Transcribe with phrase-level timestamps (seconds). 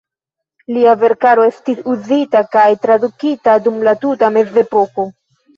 [0.77, 5.11] Lia verkaro estis uzita kaj tradukita dum la tuta Mezepoko.